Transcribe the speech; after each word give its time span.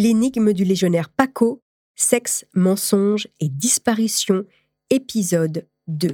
L'énigme 0.00 0.52
du 0.52 0.62
légionnaire 0.62 1.08
Paco, 1.08 1.60
sexe, 1.96 2.46
mensonge 2.54 3.26
et 3.40 3.48
disparition, 3.48 4.44
épisode 4.90 5.66
2. 5.88 6.10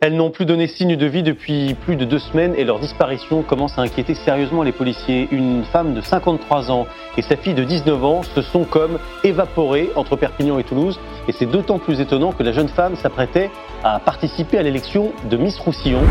Elles 0.00 0.14
n'ont 0.14 0.30
plus 0.30 0.46
donné 0.46 0.68
signe 0.68 0.94
de 0.94 1.06
vie 1.06 1.24
depuis 1.24 1.74
plus 1.74 1.96
de 1.96 2.04
deux 2.04 2.20
semaines 2.20 2.54
et 2.56 2.62
leur 2.62 2.78
disparition 2.78 3.42
commence 3.42 3.76
à 3.76 3.82
inquiéter 3.82 4.14
sérieusement 4.14 4.62
les 4.62 4.70
policiers. 4.70 5.26
Une 5.32 5.64
femme 5.64 5.94
de 5.94 6.00
53 6.00 6.70
ans 6.70 6.86
et 7.16 7.22
sa 7.22 7.36
fille 7.36 7.54
de 7.54 7.64
19 7.64 8.04
ans 8.04 8.22
se 8.22 8.40
sont 8.40 8.62
comme 8.62 9.00
évaporées 9.24 9.90
entre 9.96 10.14
Perpignan 10.14 10.60
et 10.60 10.64
Toulouse. 10.64 11.00
Et 11.26 11.32
c'est 11.32 11.46
d'autant 11.46 11.80
plus 11.80 12.00
étonnant 12.00 12.30
que 12.30 12.44
la 12.44 12.52
jeune 12.52 12.68
femme 12.68 12.94
s'apprêtait 12.94 13.50
à 13.82 13.98
participer 13.98 14.58
à 14.58 14.62
l'élection 14.62 15.12
de 15.28 15.36
Miss 15.36 15.58
Roussillon. 15.58 16.04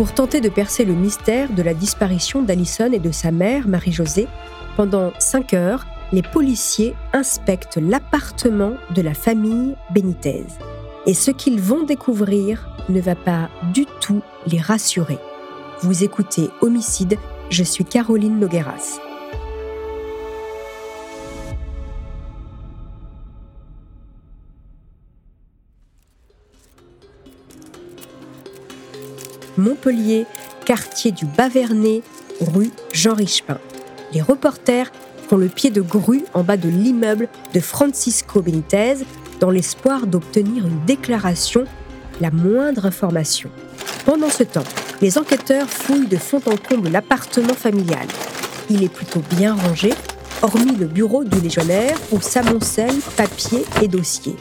Pour 0.00 0.14
tenter 0.14 0.40
de 0.40 0.48
percer 0.48 0.86
le 0.86 0.94
mystère 0.94 1.52
de 1.52 1.60
la 1.60 1.74
disparition 1.74 2.40
d'Alison 2.40 2.90
et 2.90 2.98
de 2.98 3.10
sa 3.10 3.30
mère, 3.30 3.68
Marie-Josée, 3.68 4.28
pendant 4.74 5.12
5 5.18 5.52
heures, 5.52 5.84
les 6.10 6.22
policiers 6.22 6.94
inspectent 7.12 7.76
l'appartement 7.76 8.72
de 8.94 9.02
la 9.02 9.12
famille 9.12 9.76
Benitez. 9.90 10.46
Et 11.04 11.12
ce 11.12 11.30
qu'ils 11.30 11.60
vont 11.60 11.82
découvrir 11.82 12.66
ne 12.88 12.98
va 12.98 13.14
pas 13.14 13.50
du 13.74 13.84
tout 14.00 14.22
les 14.46 14.58
rassurer. 14.58 15.18
Vous 15.82 16.02
écoutez 16.02 16.48
Homicide, 16.62 17.18
je 17.50 17.62
suis 17.62 17.84
Caroline 17.84 18.40
Nogueras. 18.40 19.09
Montpellier, 29.60 30.26
quartier 30.64 31.12
du 31.12 31.26
Bavernais, 31.26 32.02
rue 32.40 32.70
Jean 32.92 33.14
Richepin. 33.14 33.58
Les 34.12 34.22
reporters 34.22 34.90
font 35.28 35.36
le 35.36 35.48
pied 35.48 35.70
de 35.70 35.80
grue 35.80 36.24
en 36.34 36.42
bas 36.42 36.56
de 36.56 36.68
l'immeuble 36.68 37.28
de 37.54 37.60
Francisco 37.60 38.42
Benitez 38.42 38.94
dans 39.38 39.50
l'espoir 39.50 40.06
d'obtenir 40.06 40.66
une 40.66 40.84
déclaration, 40.86 41.64
la 42.20 42.30
moindre 42.30 42.86
information. 42.86 43.50
Pendant 44.04 44.28
ce 44.28 44.42
temps, 44.42 44.64
les 45.00 45.18
enquêteurs 45.18 45.68
fouillent 45.68 46.08
de 46.08 46.16
fond 46.16 46.40
en 46.46 46.56
comble 46.56 46.88
l'appartement 46.90 47.54
familial. 47.54 48.06
Il 48.68 48.82
est 48.82 48.92
plutôt 48.92 49.22
bien 49.36 49.54
rangé, 49.54 49.92
hormis 50.42 50.74
le 50.76 50.86
bureau 50.86 51.24
du 51.24 51.40
légionnaire 51.40 51.96
où 52.10 52.20
s'amoncellent 52.20 53.00
papiers 53.16 53.64
et 53.82 53.88
dossiers. 53.88 54.36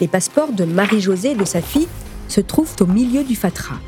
Les 0.00 0.08
passeports 0.08 0.52
de 0.52 0.64
Marie-Josée 0.64 1.30
et 1.32 1.36
de 1.36 1.44
sa 1.44 1.62
fille 1.62 1.88
se 2.28 2.40
trouvent 2.40 2.74
au 2.80 2.86
milieu 2.86 3.22
du 3.22 3.36
fatras. 3.36 3.78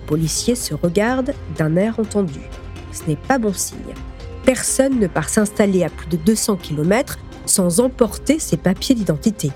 Les 0.00 0.06
policiers 0.06 0.54
se 0.54 0.72
regardent 0.72 1.34
d'un 1.58 1.76
air 1.76 2.00
entendu. 2.00 2.40
Ce 2.90 3.04
n'est 3.06 3.16
pas 3.16 3.38
bon 3.38 3.52
signe. 3.52 3.94
Personne 4.46 4.98
ne 4.98 5.06
part 5.06 5.28
s'installer 5.28 5.84
à 5.84 5.90
plus 5.90 6.08
de 6.08 6.16
200 6.16 6.56
km 6.56 7.18
sans 7.44 7.80
emporter 7.80 8.38
ses 8.38 8.56
papiers 8.56 8.94
d'identité. 8.94 9.50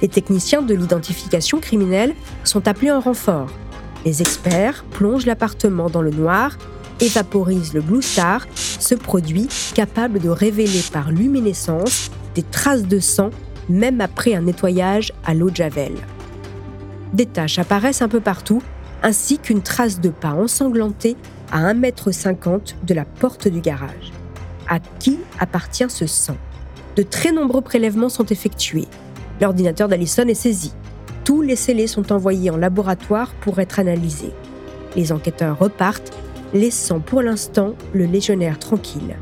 Les 0.00 0.08
techniciens 0.08 0.62
de 0.62 0.74
l'identification 0.74 1.60
criminelle 1.60 2.14
sont 2.44 2.66
appelés 2.66 2.90
en 2.90 3.00
renfort. 3.00 3.50
Les 4.06 4.22
experts 4.22 4.84
plongent 4.90 5.26
l'appartement 5.26 5.90
dans 5.90 6.02
le 6.02 6.12
noir 6.12 6.56
et 7.00 7.08
vaporisent 7.08 7.74
le 7.74 7.82
Blue 7.82 8.02
Star, 8.02 8.46
ce 8.54 8.94
produit 8.94 9.48
capable 9.74 10.18
de 10.18 10.30
révéler 10.30 10.82
par 10.92 11.10
luminescence 11.10 12.10
des 12.34 12.42
traces 12.42 12.86
de 12.86 13.00
sang 13.00 13.30
même 13.68 14.00
après 14.00 14.34
un 14.34 14.42
nettoyage 14.42 15.12
à 15.26 15.34
l'eau 15.34 15.50
de 15.50 15.56
Javel. 15.56 15.92
Des 17.12 17.26
taches 17.26 17.58
apparaissent 17.58 18.02
un 18.02 18.08
peu 18.08 18.20
partout 18.20 18.62
ainsi 19.02 19.38
qu'une 19.38 19.62
trace 19.62 20.00
de 20.00 20.08
pas 20.10 20.32
ensanglanté 20.32 21.16
à 21.52 21.72
1,50 21.72 22.46
m 22.46 22.60
de 22.84 22.94
la 22.94 23.04
porte 23.04 23.48
du 23.48 23.60
garage. 23.60 24.12
À 24.68 24.78
qui 24.80 25.18
appartient 25.38 25.88
ce 25.88 26.06
sang? 26.06 26.36
De 26.96 27.02
très 27.02 27.32
nombreux 27.32 27.62
prélèvements 27.62 28.08
sont 28.08 28.26
effectués. 28.26 28.88
L'ordinateur 29.40 29.88
d'Allison 29.88 30.26
est 30.26 30.34
saisi. 30.34 30.72
Tous 31.24 31.42
les 31.42 31.56
scellés 31.56 31.86
sont 31.86 32.12
envoyés 32.12 32.50
en 32.50 32.56
laboratoire 32.56 33.32
pour 33.40 33.60
être 33.60 33.78
analysés. 33.78 34.32
Les 34.96 35.12
enquêteurs 35.12 35.58
repartent, 35.58 36.12
laissant 36.54 37.00
pour 37.00 37.22
l'instant 37.22 37.74
le 37.92 38.04
légionnaire 38.04 38.58
tranquille. 38.58 39.16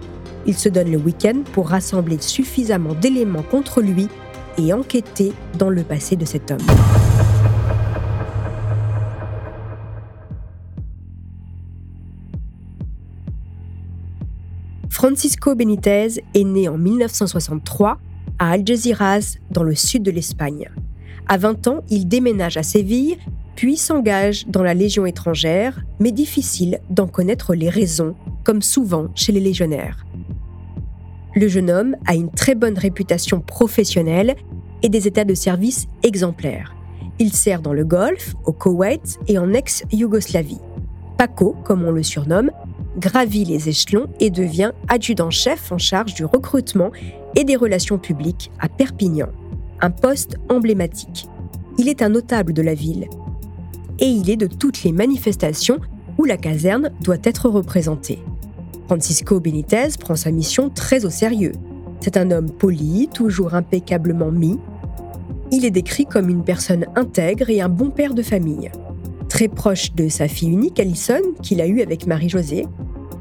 Il 0.47 0.57
se 0.57 0.69
donne 0.69 0.91
le 0.91 0.99
week-end 0.99 1.43
pour 1.53 1.69
rassembler 1.69 2.19
suffisamment 2.21 2.95
d'éléments 2.95 3.43
contre 3.43 3.83
lui 3.83 4.09
et 4.59 4.73
enquêter 4.73 5.33
dans 5.59 5.71
le 5.71 5.83
passé 5.83 6.17
de 6.17 6.25
cet 6.25 6.51
homme. 6.51 7.06
Francisco 15.07 15.55
Benitez 15.55 16.21
est 16.35 16.43
né 16.43 16.69
en 16.69 16.77
1963 16.77 17.99
à 18.41 18.51
Algeciras, 18.51 19.37
dans 19.53 19.63
le 19.63 19.77
sud 19.77 20.03
de 20.03 20.11
l'Espagne. 20.11 20.69
À 21.29 21.37
20 21.37 21.69
ans, 21.69 21.85
il 21.91 22.09
déménage 22.09 22.57
à 22.57 22.65
Séville, 22.65 23.17
puis 23.55 23.77
s'engage 23.77 24.49
dans 24.49 24.65
la 24.65 24.75
Légion 24.75 25.07
étrangère, 25.07 25.81
mais 26.01 26.11
difficile 26.11 26.81
d'en 26.91 27.07
connaître 27.07 27.55
les 27.55 27.69
raisons, 27.69 28.17
comme 28.43 28.63
souvent 28.63 29.07
chez 29.15 29.31
les 29.31 29.39
légionnaires. 29.39 30.05
Le 31.37 31.47
jeune 31.47 31.71
homme 31.71 31.95
a 32.05 32.17
une 32.17 32.33
très 32.33 32.57
bonne 32.57 32.77
réputation 32.77 33.39
professionnelle 33.41 34.35
et 34.83 34.89
des 34.89 35.07
états 35.07 35.25
de 35.25 35.35
service 35.35 35.87
exemplaires. 36.03 36.75
Il 37.21 37.33
sert 37.33 37.63
dans 37.63 37.75
le 37.75 37.85
Golfe, 37.85 38.35
au 38.45 38.51
Koweït 38.51 39.21
et 39.29 39.39
en 39.39 39.53
ex-Yougoslavie. 39.53 40.59
Paco, 41.17 41.55
comme 41.63 41.85
on 41.85 41.93
le 41.93 42.03
surnomme, 42.03 42.51
gravit 42.99 43.45
les 43.45 43.69
échelons 43.69 44.09
et 44.21 44.31
devient 44.31 44.73
adjudant-chef 44.89 45.73
en 45.73 45.79
charge 45.79 46.15
du 46.15 46.25
recrutement 46.25 46.91
et 47.35 47.45
des 47.45 47.57
relations 47.57 47.99
publiques 47.99 48.51
à 48.59 48.69
Perpignan, 48.69 49.29
un 49.81 49.91
poste 49.91 50.37
emblématique. 50.49 51.27
Il 51.79 51.89
est 51.89 52.03
un 52.03 52.09
notable 52.09 52.53
de 52.53 52.63
la 52.63 52.75
ville 52.75 53.09
et 53.99 54.07
il 54.07 54.31
est 54.31 54.37
de 54.37 54.47
toutes 54.47 54.83
les 54.85 54.93
manifestations 54.93 55.81
où 56.19 56.25
la 56.25 56.37
caserne 56.37 56.91
doit 57.03 57.19
être 57.23 57.49
représentée. 57.49 58.19
Francisco 58.87 59.41
Benitez 59.41 59.89
prend 60.01 60.17
sa 60.17 60.31
mission 60.31 60.71
très 60.71 61.05
au 61.05 61.11
sérieux. 61.11 61.53
C'est 62.01 62.17
un 62.17 62.31
homme 62.31 62.51
poli, 62.51 63.09
toujours 63.13 63.55
impeccablement 63.55 64.31
mis. 64.31 64.59
Il 65.51 65.65
est 65.65 65.71
décrit 65.71 66.07
comme 66.07 66.29
une 66.29 66.45
personne 66.45 66.87
intègre 66.95 67.51
et 67.51 67.61
un 67.61 67.69
bon 67.69 67.91
père 67.91 68.15
de 68.15 68.23
famille. 68.23 68.71
Très 69.37 69.49
proche 69.49 69.93
de 69.93 70.09
sa 70.09 70.29
fille 70.29 70.49
unique, 70.49 70.81
Alison, 70.81 71.21
qu'il 71.43 71.61
a 71.61 71.67
eue 71.67 71.83
avec 71.83 72.07
Marie-Josée, 72.07 72.67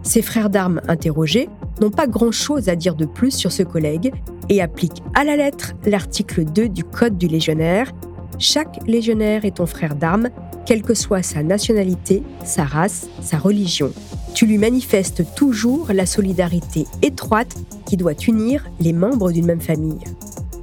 ses 0.01 0.21
frères 0.21 0.49
d'armes 0.49 0.79
interrogés 0.87 1.49
n'ont 1.81 1.89
pas 1.89 2.07
grand-chose 2.07 2.69
à 2.69 2.77
dire 2.77 2.95
de 2.95 3.05
plus 3.05 3.31
sur 3.31 3.51
ce 3.51 3.63
collègue 3.63 4.13
et 4.47 4.61
appliquent 4.61 5.03
à 5.13 5.25
la 5.25 5.35
lettre 5.35 5.73
l'article 5.85 6.45
2 6.45 6.69
du 6.69 6.85
Code 6.85 7.17
du 7.17 7.27
légionnaire. 7.27 7.91
Chaque 8.39 8.79
légionnaire 8.87 9.43
est 9.43 9.57
ton 9.57 9.65
frère 9.65 9.93
d'armes, 9.93 10.29
quelle 10.65 10.83
que 10.83 10.93
soit 10.93 11.21
sa 11.21 11.43
nationalité, 11.43 12.23
sa 12.45 12.63
race, 12.63 13.09
sa 13.21 13.37
religion. 13.37 13.91
Tu 14.33 14.45
lui 14.45 14.57
manifestes 14.57 15.35
toujours 15.35 15.87
la 15.93 16.05
solidarité 16.05 16.85
étroite 17.01 17.57
qui 17.85 17.97
doit 17.97 18.15
unir 18.25 18.63
les 18.79 18.93
membres 18.93 19.33
d'une 19.33 19.47
même 19.47 19.59
famille. 19.59 19.99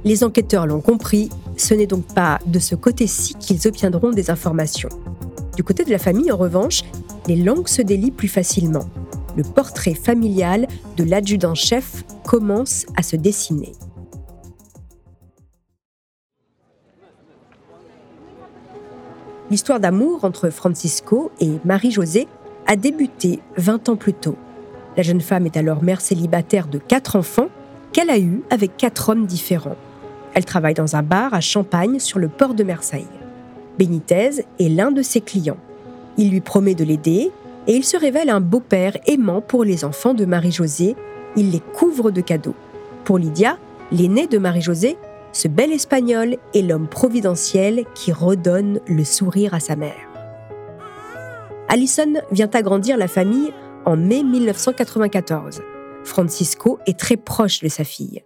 Les 0.03 0.23
enquêteurs 0.23 0.65
l'ont 0.65 0.81
compris, 0.81 1.29
ce 1.57 1.75
n'est 1.75 1.85
donc 1.85 2.11
pas 2.15 2.39
de 2.47 2.57
ce 2.57 2.73
côté-ci 2.73 3.35
qu'ils 3.35 3.67
obtiendront 3.67 4.09
des 4.09 4.31
informations. 4.31 4.89
Du 5.55 5.63
côté 5.63 5.83
de 5.83 5.91
la 5.91 5.99
famille, 5.99 6.31
en 6.31 6.37
revanche, 6.37 6.81
les 7.27 7.35
langues 7.35 7.67
se 7.67 7.81
délient 7.81 8.11
plus 8.11 8.27
facilement 8.27 8.85
le 9.35 9.43
portrait 9.43 9.93
familial 9.93 10.67
de 10.97 11.03
l'adjudant-chef 11.03 12.03
commence 12.25 12.85
à 12.95 13.03
se 13.03 13.15
dessiner. 13.15 13.73
L'histoire 19.49 19.79
d'amour 19.79 20.23
entre 20.23 20.49
Francisco 20.49 21.31
et 21.39 21.51
Marie-Josée 21.63 22.27
a 22.65 22.75
débuté 22.75 23.39
20 23.57 23.89
ans 23.89 23.95
plus 23.95 24.13
tôt. 24.13 24.35
La 24.97 25.03
jeune 25.03 25.21
femme 25.21 25.45
est 25.45 25.57
alors 25.57 25.83
mère 25.83 26.01
célibataire 26.01 26.67
de 26.67 26.79
quatre 26.79 27.15
enfants 27.15 27.49
qu'elle 27.91 28.09
a 28.09 28.17
eus 28.17 28.41
avec 28.49 28.77
quatre 28.77 29.09
hommes 29.09 29.27
différents. 29.27 29.75
Elle 30.33 30.45
travaille 30.45 30.73
dans 30.73 30.95
un 30.95 31.03
bar 31.03 31.33
à 31.33 31.41
Champagne 31.41 31.99
sur 31.99 32.17
le 32.17 32.29
port 32.29 32.55
de 32.55 32.63
Marseille. 32.63 33.05
Benitez 33.77 34.45
est 34.59 34.69
l'un 34.69 34.91
de 34.91 35.01
ses 35.01 35.21
clients. 35.21 35.57
Il 36.17 36.29
lui 36.29 36.41
promet 36.41 36.75
de 36.75 36.83
l'aider 36.83 37.31
et 37.67 37.75
il 37.75 37.83
se 37.83 37.97
révèle 37.97 38.29
un 38.29 38.41
beau-père 38.41 38.97
aimant 39.07 39.41
pour 39.41 39.63
les 39.63 39.83
enfants 39.85 40.13
de 40.13 40.25
Marie-Josée. 40.25 40.95
Il 41.35 41.51
les 41.51 41.59
couvre 41.59 42.11
de 42.11 42.21
cadeaux. 42.21 42.55
Pour 43.03 43.17
Lydia, 43.17 43.57
l'aînée 43.91 44.27
de 44.27 44.37
Marie-Josée, 44.37 44.97
ce 45.31 45.47
bel 45.47 45.71
espagnol 45.71 46.37
est 46.53 46.61
l'homme 46.61 46.87
providentiel 46.87 47.85
qui 47.95 48.11
redonne 48.11 48.79
le 48.87 49.03
sourire 49.03 49.53
à 49.53 49.59
sa 49.59 49.75
mère. 49.75 50.07
Allison 51.67 52.13
vient 52.31 52.49
agrandir 52.53 52.97
la 52.97 53.07
famille 53.07 53.51
en 53.85 53.97
mai 53.97 54.23
1994. 54.23 55.61
Francisco 56.03 56.79
est 56.85 56.99
très 56.99 57.17
proche 57.17 57.61
de 57.61 57.69
sa 57.69 57.83
fille. 57.83 58.21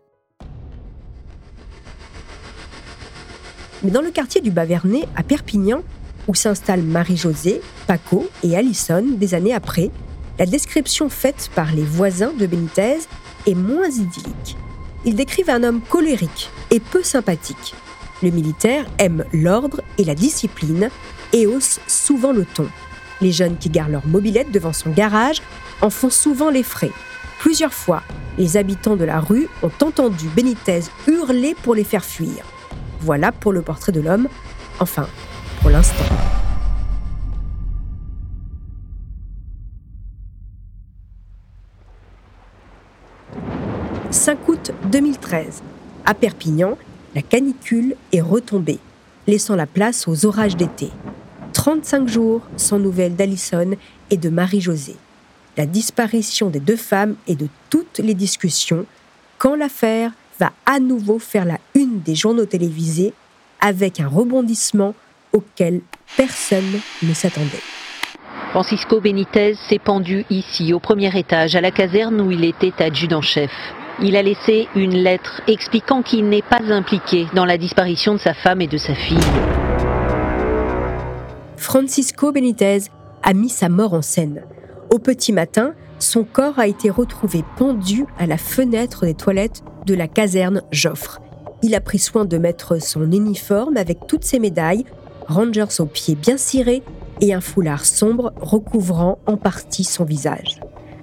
Mais 3.87 3.93
dans 3.93 4.01
le 4.01 4.11
quartier 4.11 4.41
du 4.41 4.51
Bavernais, 4.51 5.07
à 5.15 5.23
Perpignan, 5.23 5.81
où 6.27 6.35
s'installent 6.35 6.83
Marie-Josée, 6.83 7.61
Paco 7.87 8.27
et 8.43 8.57
Allison 8.57 9.01
des 9.01 9.33
années 9.33 9.53
après, 9.53 9.91
la 10.37 10.45
description 10.45 11.07
faite 11.07 11.49
par 11.55 11.71
les 11.71 11.85
voisins 11.85 12.33
de 12.37 12.45
Benitez 12.47 12.97
est 13.45 13.55
moins 13.55 13.87
idyllique. 13.87 14.57
Ils 15.05 15.15
décrivent 15.15 15.49
un 15.49 15.63
homme 15.63 15.79
colérique 15.79 16.49
et 16.69 16.81
peu 16.81 17.01
sympathique. 17.01 17.75
Le 18.21 18.29
militaire 18.29 18.85
aime 18.97 19.23
l'ordre 19.31 19.79
et 19.97 20.03
la 20.03 20.15
discipline 20.15 20.89
et 21.31 21.47
hausse 21.47 21.79
souvent 21.87 22.33
le 22.33 22.43
ton. 22.43 22.67
Les 23.21 23.31
jeunes 23.31 23.55
qui 23.55 23.69
garent 23.69 23.87
leur 23.87 24.05
mobilette 24.05 24.51
devant 24.51 24.73
son 24.73 24.89
garage 24.89 25.41
en 25.79 25.89
font 25.89 26.09
souvent 26.09 26.49
les 26.49 26.63
frais. 26.63 26.91
Plusieurs 27.39 27.73
fois, 27.73 28.03
les 28.37 28.57
habitants 28.57 28.97
de 28.97 29.05
la 29.05 29.21
rue 29.21 29.47
ont 29.63 29.71
entendu 29.81 30.27
Benitez 30.35 30.81
hurler 31.07 31.55
pour 31.63 31.73
les 31.73 31.85
faire 31.85 32.03
fuir. 32.03 32.43
Voilà 32.99 33.31
pour 33.31 33.53
le 33.53 33.61
portrait 33.61 33.91
de 33.91 34.01
l'homme, 34.01 34.27
enfin, 34.79 35.07
pour 35.61 35.69
l'instant. 35.69 36.03
5 44.11 44.49
août 44.49 44.71
2013. 44.91 45.61
À 46.05 46.13
Perpignan, 46.13 46.77
la 47.15 47.21
canicule 47.21 47.95
est 48.11 48.21
retombée, 48.21 48.79
laissant 49.27 49.55
la 49.55 49.65
place 49.65 50.07
aux 50.07 50.25
orages 50.25 50.57
d'été. 50.57 50.89
35 51.53 52.07
jours 52.07 52.41
sans 52.57 52.79
nouvelles 52.79 53.15
d'Alison 53.15 53.71
et 54.09 54.17
de 54.17 54.29
Marie-Josée. 54.29 54.95
La 55.55 55.65
disparition 55.65 56.49
des 56.49 56.59
deux 56.59 56.75
femmes 56.75 57.15
et 57.27 57.35
de 57.35 57.47
toutes 57.69 57.99
les 57.99 58.13
discussions 58.13 58.85
quand 59.37 59.55
l'affaire 59.55 60.11
va 60.39 60.51
à 60.65 60.79
nouveau 60.79 61.19
faire 61.19 61.45
la 61.45 61.59
une 61.87 62.01
des 62.01 62.15
journaux 62.15 62.45
télévisés 62.45 63.13
avec 63.59 63.99
un 63.99 64.07
rebondissement 64.07 64.93
auquel 65.33 65.81
personne 66.15 66.79
ne 67.03 67.13
s'attendait. 67.13 67.63
Francisco 68.51 69.01
Benitez 69.01 69.55
s'est 69.69 69.79
pendu 69.79 70.25
ici, 70.29 70.73
au 70.73 70.79
premier 70.79 71.15
étage, 71.17 71.55
à 71.55 71.61
la 71.61 71.71
caserne 71.71 72.21
où 72.21 72.31
il 72.31 72.43
était 72.45 72.81
adjudant-chef. 72.81 73.51
Il 74.01 74.15
a 74.15 74.21
laissé 74.21 74.67
une 74.75 74.95
lettre 74.95 75.41
expliquant 75.47 76.01
qu'il 76.01 76.29
n'est 76.29 76.41
pas 76.41 76.61
impliqué 76.71 77.27
dans 77.33 77.45
la 77.45 77.57
disparition 77.57 78.13
de 78.13 78.19
sa 78.19 78.33
femme 78.33 78.61
et 78.61 78.67
de 78.67 78.77
sa 78.77 78.93
fille. 78.93 79.17
Francisco 81.57 82.31
Benitez 82.31 82.83
a 83.23 83.33
mis 83.33 83.49
sa 83.49 83.69
mort 83.69 83.93
en 83.93 84.01
scène. 84.01 84.43
Au 84.91 84.99
petit 84.99 85.33
matin, 85.33 85.73
son 85.99 86.23
corps 86.23 86.59
a 86.59 86.67
été 86.67 86.89
retrouvé 86.89 87.43
pendu 87.57 88.05
à 88.17 88.27
la 88.27 88.37
fenêtre 88.37 89.05
des 89.05 89.15
toilettes 89.15 89.63
de 89.85 89.95
la 89.95 90.07
caserne 90.07 90.61
Joffre. 90.71 91.19
Il 91.63 91.73
a 91.75 91.81
pris 91.81 91.99
soin 91.99 92.25
de 92.25 92.37
mettre 92.37 92.81
son 92.81 93.11
uniforme 93.11 93.77
avec 93.77 94.07
toutes 94.07 94.23
ses 94.23 94.39
médailles, 94.39 94.85
Rangers 95.27 95.79
aux 95.79 95.85
pieds 95.85 96.15
bien 96.15 96.37
cirés 96.37 96.83
et 97.19 97.33
un 97.33 97.41
foulard 97.41 97.85
sombre 97.85 98.31
recouvrant 98.39 99.19
en 99.25 99.35
partie 99.35 99.83
son 99.83 100.05
visage. 100.05 100.61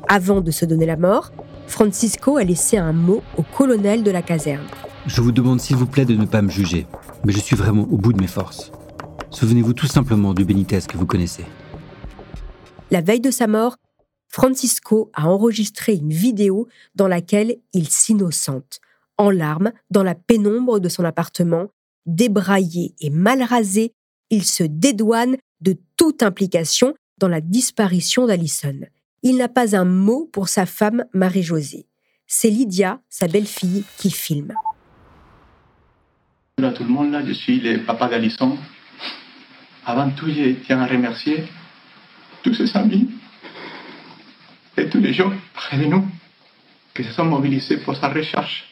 Avant 0.08 0.40
de 0.40 0.50
se 0.50 0.64
donner 0.64 0.86
la 0.86 0.96
mort, 0.96 1.32
Francisco 1.66 2.36
a 2.36 2.44
laissé 2.44 2.78
un 2.78 2.92
mot 2.92 3.22
au 3.36 3.42
colonel 3.42 4.02
de 4.02 4.10
la 4.10 4.22
caserne. 4.22 4.66
Je 5.06 5.20
vous 5.20 5.32
demande 5.32 5.60
s'il 5.60 5.76
vous 5.76 5.86
plaît 5.86 6.04
de 6.04 6.14
ne 6.14 6.24
pas 6.24 6.40
me 6.40 6.50
juger, 6.50 6.86
mais 7.24 7.32
je 7.32 7.40
suis 7.40 7.56
vraiment 7.56 7.82
au 7.82 7.98
bout 7.98 8.12
de 8.12 8.20
mes 8.20 8.26
forces. 8.26 8.72
Souvenez-vous 9.30 9.74
tout 9.74 9.86
simplement 9.86 10.32
du 10.32 10.44
Benitez 10.44 10.80
que 10.88 10.96
vous 10.96 11.06
connaissez. 11.06 11.44
La 12.90 13.00
veille 13.00 13.20
de 13.20 13.30
sa 13.30 13.46
mort, 13.46 13.76
Francisco 14.28 15.10
a 15.14 15.28
enregistré 15.28 15.94
une 15.94 16.12
vidéo 16.12 16.68
dans 16.94 17.08
laquelle 17.08 17.56
il 17.72 17.88
s'innocente, 17.88 18.80
en 19.18 19.30
larmes, 19.30 19.72
dans 19.90 20.02
la 20.02 20.14
pénombre 20.14 20.80
de 20.80 20.88
son 20.88 21.04
appartement, 21.04 21.68
débraillé 22.06 22.94
et 23.00 23.10
mal 23.10 23.42
rasé, 23.42 23.92
il 24.30 24.44
se 24.44 24.64
dédouane 24.64 25.36
de 25.60 25.76
toute 25.96 26.22
implication 26.22 26.94
dans 27.18 27.28
la 27.28 27.40
disparition 27.40 28.26
d'Alison 28.26 28.80
il 29.24 29.38
n'a 29.38 29.48
pas 29.48 29.74
un 29.74 29.86
mot 29.86 30.28
pour 30.30 30.48
sa 30.48 30.66
femme 30.66 31.06
Marie-Josée. 31.14 31.86
C'est 32.26 32.50
Lydia, 32.50 33.00
sa 33.08 33.26
belle-fille, 33.26 33.84
qui 33.96 34.10
filme. 34.10 34.52
Bonjour 36.58 36.72
à 36.72 36.76
tout 36.76 36.84
le 36.84 36.90
monde, 36.90 37.10
là, 37.10 37.24
je 37.26 37.32
suis 37.32 37.58
le 37.58 37.84
papa 37.84 38.08
d'Alison. 38.08 38.58
Avant 39.86 40.10
tout, 40.10 40.28
je 40.28 40.52
tiens 40.66 40.80
à 40.80 40.86
remercier 40.86 41.44
tous 42.42 42.52
ses 42.52 42.76
amis 42.76 43.08
et 44.76 44.90
tous 44.90 45.00
les 45.00 45.14
gens 45.14 45.32
près 45.54 45.78
de 45.78 45.86
nous 45.86 46.06
qui 46.94 47.02
se 47.02 47.12
sont 47.12 47.24
mobilisés 47.24 47.78
pour 47.78 47.96
sa 47.96 48.10
recherche. 48.10 48.68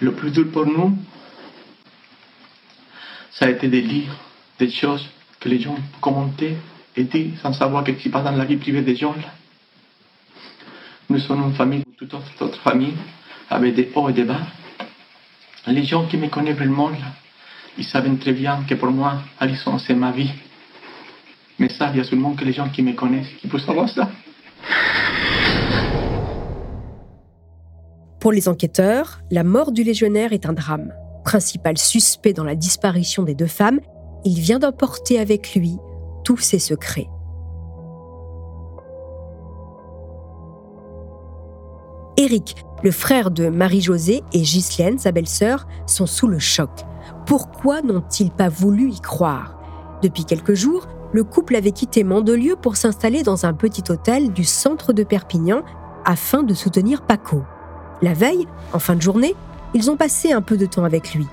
Le 0.00 0.12
plus 0.12 0.30
dur 0.30 0.50
pour 0.50 0.66
nous, 0.66 0.96
ça 3.32 3.46
a 3.46 3.50
été 3.50 3.68
de 3.68 3.78
lire 3.78 4.10
des 4.58 4.70
choses 4.70 5.06
que 5.38 5.48
les 5.48 5.60
gens 5.60 5.76
commentaient 6.00 6.56
et 6.96 7.04
dit 7.04 7.34
sans 7.42 7.52
savoir 7.52 7.86
ce 7.86 7.92
qui 7.92 8.04
se 8.04 8.08
passe 8.08 8.24
dans 8.24 8.32
la 8.32 8.44
vie 8.44 8.56
privée 8.56 8.82
des 8.82 8.96
gens. 8.96 9.14
Nous 11.08 11.18
sommes 11.18 11.42
une 11.42 11.54
famille, 11.54 11.84
toute 11.98 12.14
autre 12.14 12.60
famille, 12.62 12.94
avec 13.50 13.74
des 13.74 13.90
hauts 13.94 14.08
et 14.08 14.12
des 14.12 14.24
bas. 14.24 14.40
Les 15.66 15.84
gens 15.84 16.06
qui 16.06 16.16
me 16.16 16.28
connaissent 16.28 16.56
vraiment, 16.56 16.90
ils 17.76 17.84
savent 17.84 18.18
très 18.18 18.32
bien 18.32 18.64
que 18.68 18.74
pour 18.74 18.90
moi, 18.90 19.22
Alison, 19.38 19.78
c'est 19.78 19.94
ma 19.94 20.12
vie. 20.12 20.30
Mais 21.58 21.68
ça, 21.68 21.90
il 21.92 21.98
y 21.98 22.00
a 22.00 22.04
seulement 22.04 22.32
que 22.32 22.44
les 22.44 22.52
gens 22.52 22.68
qui 22.70 22.82
me 22.82 22.94
connaissent 22.94 23.28
qui 23.40 23.48
peuvent 23.48 23.64
savoir 23.64 23.88
ça. 23.88 24.10
Pour 28.20 28.32
les 28.32 28.48
enquêteurs, 28.48 29.22
la 29.30 29.44
mort 29.44 29.72
du 29.72 29.82
légionnaire 29.82 30.34
est 30.34 30.44
un 30.44 30.52
drame. 30.52 30.92
Principal 31.24 31.78
suspect 31.78 32.34
dans 32.34 32.44
la 32.44 32.54
disparition 32.54 33.22
des 33.22 33.34
deux 33.34 33.46
femmes, 33.46 33.80
il 34.24 34.38
vient 34.38 34.58
d'emporter 34.58 35.18
avec 35.18 35.54
lui 35.54 35.78
tous 36.22 36.36
ses 36.36 36.58
secrets. 36.58 37.08
Éric, 42.18 42.56
le 42.82 42.90
frère 42.90 43.30
de 43.30 43.48
Marie-Josée 43.48 44.22
et 44.34 44.42
Ghislaine, 44.42 44.98
sa 44.98 45.12
belle-sœur, 45.12 45.66
sont 45.86 46.06
sous 46.06 46.28
le 46.28 46.38
choc. 46.38 46.68
Pourquoi 47.24 47.80
n'ont-ils 47.80 48.30
pas 48.30 48.50
voulu 48.50 48.90
y 48.90 49.00
croire? 49.00 49.58
Depuis 50.02 50.26
quelques 50.26 50.52
jours, 50.52 50.86
le 51.14 51.24
couple 51.24 51.56
avait 51.56 51.72
quitté 51.72 52.04
Mandelieu 52.04 52.56
pour 52.56 52.76
s'installer 52.76 53.22
dans 53.22 53.46
un 53.46 53.54
petit 53.54 53.90
hôtel 53.90 54.30
du 54.34 54.44
centre 54.44 54.92
de 54.92 55.04
Perpignan 55.04 55.62
afin 56.04 56.42
de 56.42 56.52
soutenir 56.52 57.06
Paco. 57.06 57.42
La 58.02 58.14
veille, 58.14 58.46
en 58.72 58.78
fin 58.78 58.96
de 58.96 59.02
journée, 59.02 59.34
ils 59.74 59.90
ont 59.90 59.96
passé 59.96 60.32
un 60.32 60.40
peu 60.40 60.56
de 60.56 60.66
temps 60.66 60.84
avec 60.84 61.14
lui. 61.14 61.26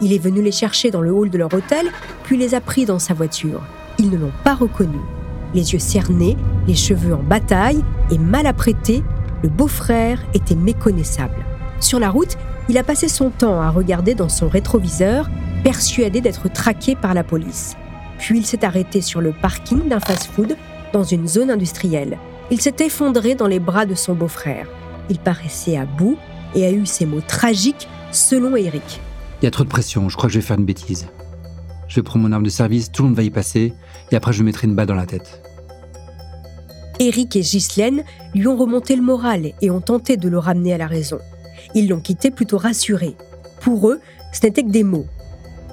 Il 0.00 0.12
est 0.12 0.18
venu 0.18 0.42
les 0.42 0.52
chercher 0.52 0.90
dans 0.90 1.02
le 1.02 1.12
hall 1.12 1.28
de 1.28 1.38
leur 1.38 1.52
hôtel, 1.52 1.86
puis 2.24 2.36
les 2.36 2.54
a 2.54 2.60
pris 2.60 2.86
dans 2.86 2.98
sa 2.98 3.12
voiture. 3.12 3.62
Ils 3.98 4.10
ne 4.10 4.16
l'ont 4.16 4.32
pas 4.42 4.54
reconnu. 4.54 4.98
Les 5.54 5.72
yeux 5.72 5.78
cernés, 5.78 6.36
les 6.66 6.74
cheveux 6.74 7.14
en 7.14 7.22
bataille 7.22 7.84
et 8.10 8.18
mal 8.18 8.46
apprêtés, 8.46 9.02
le 9.42 9.48
beau-frère 9.48 10.24
était 10.32 10.54
méconnaissable. 10.54 11.44
Sur 11.80 11.98
la 11.98 12.10
route, 12.10 12.36
il 12.68 12.78
a 12.78 12.82
passé 12.82 13.08
son 13.08 13.30
temps 13.30 13.60
à 13.60 13.70
regarder 13.70 14.14
dans 14.14 14.28
son 14.28 14.48
rétroviseur, 14.48 15.28
persuadé 15.64 16.20
d'être 16.20 16.50
traqué 16.50 16.96
par 16.96 17.14
la 17.14 17.24
police. 17.24 17.76
Puis 18.18 18.38
il 18.38 18.46
s'est 18.46 18.64
arrêté 18.64 19.02
sur 19.02 19.20
le 19.20 19.32
parking 19.32 19.88
d'un 19.88 20.00
fast-food 20.00 20.56
dans 20.92 21.04
une 21.04 21.28
zone 21.28 21.50
industrielle. 21.50 22.18
Il 22.50 22.60
s'est 22.60 22.76
effondré 22.80 23.34
dans 23.34 23.46
les 23.46 23.60
bras 23.60 23.84
de 23.84 23.94
son 23.94 24.14
beau-frère. 24.14 24.66
Il 25.10 25.18
paraissait 25.18 25.76
à 25.76 25.84
bout 25.84 26.16
et 26.54 26.66
a 26.66 26.70
eu 26.70 26.86
ces 26.86 27.06
mots 27.06 27.20
tragiques 27.20 27.88
selon 28.12 28.56
Eric. 28.56 29.00
Il 29.40 29.44
y 29.44 29.48
a 29.48 29.50
trop 29.50 29.64
de 29.64 29.68
pression, 29.68 30.08
je 30.08 30.16
crois 30.16 30.28
que 30.28 30.32
je 30.32 30.38
vais 30.38 30.44
faire 30.44 30.58
une 30.58 30.64
bêtise. 30.64 31.06
Je 31.88 31.96
vais 31.96 32.02
prendre 32.02 32.24
mon 32.24 32.32
arme 32.32 32.44
de 32.44 32.50
service, 32.50 32.90
tout 32.90 33.02
le 33.02 33.08
monde 33.08 33.16
va 33.16 33.22
y 33.22 33.30
passer, 33.30 33.72
et 34.10 34.16
après 34.16 34.32
je 34.32 34.42
mettrai 34.42 34.66
une 34.66 34.74
balle 34.74 34.86
dans 34.86 34.94
la 34.94 35.06
tête. 35.06 35.42
Eric 36.98 37.36
et 37.36 37.40
Ghislaine 37.40 38.04
lui 38.34 38.46
ont 38.46 38.56
remonté 38.56 38.96
le 38.96 39.02
moral 39.02 39.52
et 39.60 39.70
ont 39.70 39.82
tenté 39.82 40.16
de 40.16 40.28
le 40.28 40.38
ramener 40.38 40.72
à 40.72 40.78
la 40.78 40.86
raison. 40.86 41.18
Ils 41.74 41.88
l'ont 41.88 42.00
quitté 42.00 42.30
plutôt 42.30 42.56
rassuré. 42.56 43.14
Pour 43.60 43.90
eux, 43.90 44.00
ce 44.32 44.46
n'était 44.46 44.62
que 44.62 44.70
des 44.70 44.84
mots. 44.84 45.06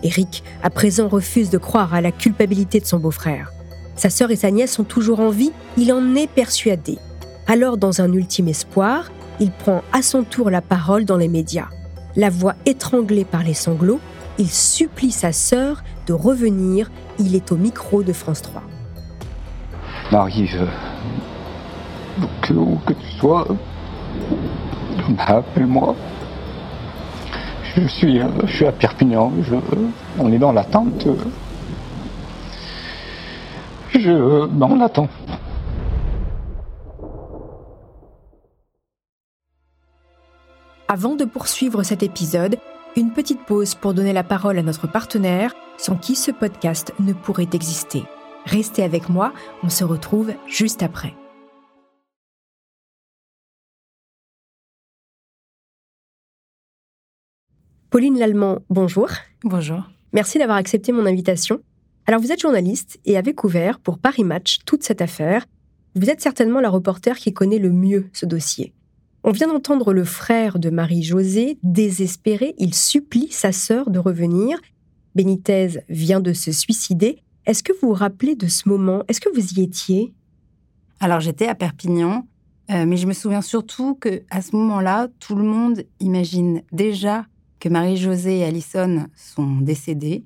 Eric, 0.03 0.43
à 0.61 0.69
présent, 0.69 1.07
refuse 1.07 1.49
de 1.49 1.57
croire 1.57 1.93
à 1.93 2.01
la 2.01 2.11
culpabilité 2.11 2.81
de 2.81 2.85
son 2.85 2.99
beau-frère. 2.99 3.53
Sa 3.95 4.09
sœur 4.09 4.31
et 4.31 4.35
sa 4.35 4.51
nièce 4.51 4.73
sont 4.73 4.83
toujours 4.83 5.21
en 5.21 5.29
vie, 5.29 5.51
il 5.77 5.93
en 5.93 6.15
est 6.15 6.27
persuadé. 6.27 6.97
Alors, 7.47 7.77
dans 7.77 8.01
un 8.01 8.11
ultime 8.11 8.49
espoir, 8.49 9.11
il 9.39 9.51
prend 9.51 9.81
à 9.91 10.01
son 10.01 10.23
tour 10.23 10.49
la 10.49 10.61
parole 10.61 11.05
dans 11.05 11.17
les 11.17 11.27
médias. 11.27 11.67
La 12.15 12.29
voix 12.29 12.55
étranglée 12.65 13.25
par 13.25 13.43
les 13.43 13.53
sanglots, 13.53 13.99
il 14.37 14.49
supplie 14.49 15.11
sa 15.11 15.31
sœur 15.31 15.83
de 16.07 16.13
revenir. 16.13 16.91
Il 17.19 17.35
est 17.35 17.51
au 17.51 17.55
micro 17.55 18.03
de 18.03 18.13
France 18.13 18.41
3. 18.41 18.61
Marie, 20.11 20.49
que, 22.41 22.53
que 22.53 22.93
tu 22.93 23.11
sois, 23.19 23.47
appelle-moi. 25.19 25.95
Je 27.75 27.87
suis, 27.87 28.21
je 28.45 28.55
suis 28.55 28.65
à 28.65 28.71
Perpignan. 28.71 29.31
on 30.19 30.31
est 30.31 30.37
dans 30.37 30.51
l'attente. 30.51 31.07
Je, 33.95 34.47
on 34.61 34.75
l'attend. 34.75 35.07
Avant 40.95 41.15
de 41.15 41.25
poursuivre 41.25 41.81
cet 41.81 42.03
épisode, 42.03 42.57
une 42.95 43.13
petite 43.13 43.43
pause 43.47 43.73
pour 43.73 43.95
donner 43.95 44.13
la 44.13 44.23
parole 44.23 44.59
à 44.59 44.61
notre 44.61 44.85
partenaire, 44.85 45.55
sans 45.75 45.95
qui 45.95 46.13
ce 46.13 46.29
podcast 46.29 46.93
ne 46.99 47.13
pourrait 47.13 47.49
exister. 47.51 48.03
Restez 48.45 48.83
avec 48.83 49.09
moi, 49.09 49.33
on 49.63 49.69
se 49.69 49.83
retrouve 49.83 50.33
juste 50.47 50.83
après. 50.83 51.15
Pauline 57.89 58.19
Lallemand, 58.19 58.59
bonjour. 58.69 59.09
Bonjour. 59.43 59.89
Merci 60.11 60.37
d'avoir 60.37 60.57
accepté 60.57 60.91
mon 60.91 61.07
invitation. 61.07 61.63
Alors 62.05 62.21
vous 62.21 62.31
êtes 62.31 62.41
journaliste 62.41 62.99
et 63.05 63.17
avez 63.17 63.33
couvert 63.33 63.79
pour 63.79 63.97
Paris 63.97 64.23
Match 64.23 64.59
toute 64.67 64.83
cette 64.83 65.01
affaire. 65.01 65.47
Vous 65.95 66.11
êtes 66.11 66.21
certainement 66.21 66.61
la 66.61 66.69
reporter 66.69 67.17
qui 67.17 67.33
connaît 67.33 67.57
le 67.57 67.71
mieux 67.71 68.11
ce 68.13 68.27
dossier. 68.27 68.75
On 69.25 69.31
vient 69.31 69.47
d'entendre 69.47 69.93
le 69.93 70.03
frère 70.03 70.59
de 70.59 70.69
Marie-Josée, 70.69 71.57
désespéré, 71.63 72.55
il 72.57 72.73
supplie 72.73 73.31
sa 73.31 73.53
sœur 73.53 73.89
de 73.89 73.97
revenir. 73.97 74.59
Benitez 75.15 75.79
vient 75.87 76.19
de 76.19 76.33
se 76.33 76.51
suicider. 76.51 77.19
Est-ce 77.45 77.63
que 77.63 77.71
vous 77.71 77.87
vous 77.89 77.93
rappelez 77.93 78.35
de 78.35 78.47
ce 78.47 78.67
moment? 78.67 79.03
Est-ce 79.07 79.21
que 79.21 79.33
vous 79.33 79.53
y 79.53 79.63
étiez? 79.63 80.13
Alors 80.99 81.21
j'étais 81.21 81.47
à 81.47 81.55
Perpignan, 81.55 82.27
euh, 82.69 82.85
mais 82.85 82.97
je 82.97 83.07
me 83.07 83.13
souviens 83.13 83.41
surtout 83.41 83.95
que 83.95 84.23
à 84.29 84.41
ce 84.41 84.57
moment-là, 84.57 85.07
tout 85.21 85.35
le 85.35 85.43
monde 85.43 85.83
imagine 86.01 86.61
déjà 86.73 87.25
que 87.61 87.69
Marie-Josée 87.69 88.39
et 88.39 88.43
Alison 88.43 89.07
sont 89.15 89.61
décédées. 89.61 90.25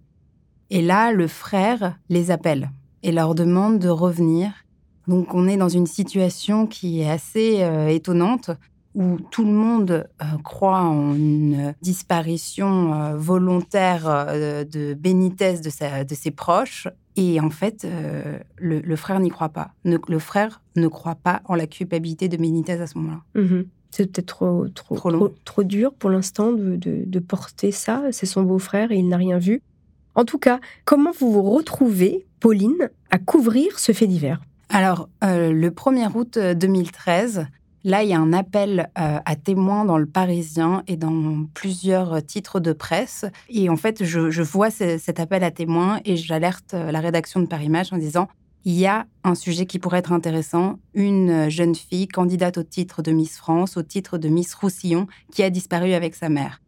Et 0.72 0.82
là, 0.82 1.12
le 1.12 1.28
frère 1.28 2.00
les 2.10 2.32
appelle 2.32 2.72
et 3.04 3.12
leur 3.12 3.36
demande 3.36 3.78
de 3.78 3.90
revenir. 3.90 4.54
Donc 5.08 5.36
on 5.36 5.48
est 5.48 5.58
dans 5.58 5.70
une 5.70 5.86
situation 5.86 6.66
qui 6.66 7.02
est 7.02 7.10
assez 7.10 7.62
euh, 7.62 7.90
étonnante 7.90 8.50
où 8.98 9.18
tout 9.32 9.46
le 9.46 9.52
monde 9.52 10.10
euh, 10.22 10.26
croit 10.44 10.82
en 10.82 11.14
une 11.14 11.74
disparition 11.82 12.94
euh, 12.94 13.16
volontaire 13.16 14.06
de 14.66 14.94
Benitez 14.96 15.60
de, 15.60 16.04
de, 16.04 16.16
ses 16.16 16.32
proches. 16.32 16.88
Et 17.16 17.40
en 17.40 17.50
fait, 17.50 17.88
le, 18.58 18.96
frère 18.96 19.20
n'y 19.20 19.30
croit 19.30 19.50
pas. 19.50 19.72
le 19.84 20.20
frère 20.20 20.62
ne 20.76 20.88
croit 20.88 21.16
pas 21.16 21.42
en 21.46 21.56
la 21.56 21.68
culpabilité 21.68 22.28
de 22.28 22.38
Benitez 22.38 22.74
à 22.74 22.88
ce 22.88 22.98
moment-là. 22.98 23.42
Mmh 23.42 23.62
c'est 23.90 24.12
peut-être 24.12 24.28
trop, 24.28 24.68
trop, 24.68 24.96
trop, 24.96 25.34
trop, 25.46 25.64
dur 25.64 25.94
pour 25.94 26.10
l'instant 26.10 26.52
de, 26.52 26.76
de, 26.78 27.20
porter 27.20 27.72
ça. 27.72 28.04
C'est 28.12 28.26
son 28.26 28.44
beau-frère 28.44 28.92
et 28.92 28.98
il 28.98 29.08
n'a 29.08 29.18
rien 29.18 29.40
vu. 29.40 29.62
En 30.14 30.26
tout 30.26 30.38
cas, 30.38 30.60
comment 30.84 31.12
vous 31.18 31.32
vous 31.32 31.44
retrouvez, 31.44 32.28
Pauline, 32.40 32.90
à 33.12 33.18
couvrir 33.18 33.80
ce 33.80 33.92
fait 33.92 34.06
divers? 34.06 34.42
Alors, 34.70 35.10
euh, 35.24 35.52
le 35.54 35.70
1er 35.70 36.12
août 36.16 36.38
2013, 36.38 37.38
euh, 37.38 37.44
là, 37.88 38.04
il 38.04 38.10
y 38.10 38.14
a 38.14 38.20
un 38.20 38.34
appel 38.34 38.92
euh, 39.00 39.20
à 39.24 39.36
témoins 39.38 39.86
dans 39.86 39.98
le 39.98 40.06
Parisien 40.06 40.84
et 40.88 40.98
dans 40.98 41.46
plusieurs 41.54 42.24
titres 42.24 42.60
de 42.60 42.74
presse. 42.74 43.26
Et 43.50 43.70
en 43.70 43.78
fait, 43.78 44.04
je, 44.04 44.42
vois 44.42 44.70
cet 44.70 45.20
appel 45.22 45.42
à 45.44 45.52
témoins 45.52 46.02
et 46.04 46.18
j'alerte 46.18 46.74
la 46.74 47.00
rédaction 47.00 47.40
de 47.40 47.46
Paris 47.46 47.70
Match 47.70 47.94
en 47.94 47.98
disant 47.98 48.28
il 48.66 48.74
y 48.74 48.86
a 48.86 49.06
un 49.24 49.36
sujet 49.36 49.66
qui 49.66 49.80
pourrait 49.80 50.00
être 50.00 50.12
intéressant, 50.12 50.80
une 50.94 51.48
jeune 51.50 51.76
fille 51.76 52.10
candidate 52.10 52.58
au 52.58 52.64
titre 52.64 53.02
de 53.02 53.14
Miss 53.14 53.38
France, 53.38 53.78
au 53.78 53.84
titre 53.84 54.18
de 54.18 54.28
Miss 54.28 54.54
Roussillon, 54.54 55.08
qui 55.32 55.42
a 55.44 55.50
disparu 55.50 55.94
avec 55.94 56.16
sa 56.16 56.28
mère. 56.28 56.60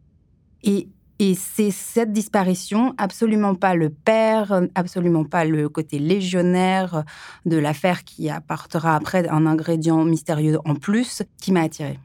C'est 1.34 1.70
cette 1.70 2.12
disparition, 2.12 2.94
absolument 2.96 3.54
pas 3.54 3.74
le 3.74 3.90
père, 3.90 4.62
absolument 4.74 5.24
pas 5.24 5.44
le 5.44 5.68
côté 5.68 5.98
légionnaire 5.98 7.04
de 7.44 7.58
l'affaire 7.58 8.04
qui 8.04 8.30
apportera 8.30 8.96
après 8.96 9.28
un 9.28 9.44
ingrédient 9.44 10.04
mystérieux 10.04 10.58
en 10.64 10.74
plus, 10.74 11.22
qui 11.38 11.52
m'a 11.52 11.62
attirée. 11.62 11.98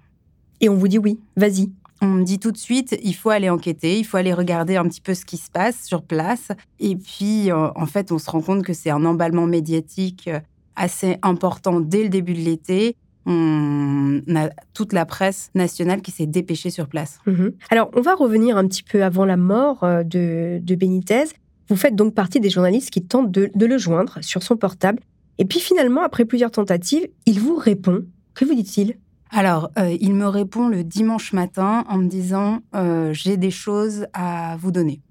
Et 0.59 0.67
on 0.67 0.75
vous 0.75 0.89
dit 0.89 0.97
oui, 0.97 1.19
vas-y. 1.37 1.71
On 2.01 2.07
me 2.07 2.23
dit 2.23 2.39
tout 2.39 2.51
de 2.51 2.57
suite, 2.57 2.99
il 3.03 3.13
faut 3.15 3.29
aller 3.29 3.49
enquêter, 3.49 3.97
il 3.97 4.03
faut 4.03 4.17
aller 4.17 4.33
regarder 4.33 4.75
un 4.75 4.83
petit 4.83 4.99
peu 4.99 5.13
ce 5.13 5.23
qui 5.23 5.37
se 5.37 5.49
passe 5.49 5.85
sur 5.85 6.03
place. 6.03 6.49
Et 6.79 6.97
puis, 6.97 7.49
euh, 7.49 7.69
en 7.73 7.85
fait, 7.85 8.11
on 8.11 8.19
se 8.19 8.29
rend 8.29 8.41
compte 8.41 8.63
que 8.63 8.73
c'est 8.73 8.89
un 8.89 9.05
emballement 9.05 9.47
médiatique 9.47 10.27
euh, 10.27 10.41
assez 10.75 11.17
important 11.21 11.79
dès 11.79 12.03
le 12.03 12.09
début 12.09 12.33
de 12.33 12.41
l'été. 12.41 12.97
On 13.25 14.21
a 14.35 14.49
toute 14.73 14.93
la 14.93 15.05
presse 15.05 15.49
nationale 15.55 16.01
qui 16.01 16.11
s'est 16.11 16.27
dépêchée 16.27 16.69
sur 16.69 16.87
place. 16.87 17.19
Mhm. 17.25 17.53
Alors, 17.69 17.89
on 17.93 18.01
va 18.01 18.13
revenir 18.15 18.57
un 18.57 18.67
petit 18.67 18.83
peu 18.83 19.03
avant 19.03 19.25
la 19.25 19.37
mort 19.37 19.83
euh, 19.83 20.03
de, 20.03 20.59
de 20.61 20.75
Benitez. 20.75 21.25
Vous 21.69 21.75
faites 21.75 21.95
donc 21.95 22.13
partie 22.13 22.39
des 22.39 22.49
journalistes 22.49 22.91
qui 22.91 23.03
tentent 23.03 23.31
de, 23.31 23.49
de 23.53 23.65
le 23.65 23.77
joindre 23.77 24.19
sur 24.21 24.43
son 24.43 24.57
portable. 24.57 24.99
Et 25.37 25.45
puis 25.45 25.59
finalement, 25.59 26.03
après 26.03 26.25
plusieurs 26.25 26.51
tentatives, 26.51 27.07
il 27.25 27.39
vous 27.39 27.55
répond. 27.55 28.05
Que 28.35 28.45
vous 28.45 28.53
dit-il? 28.53 28.97
Alors, 29.31 29.69
euh, 29.77 29.95
il 29.99 30.13
me 30.13 30.27
répond 30.27 30.69
le 30.69 30.83
dimanche 30.83 31.33
matin 31.33 31.83
en 31.89 31.97
me 31.97 32.07
disant 32.07 32.59
euh, 32.75 33.11
J'ai 33.13 33.37
des 33.37 33.51
choses 33.51 34.07
à 34.13 34.55
vous 34.57 34.71
donner. 34.71 35.01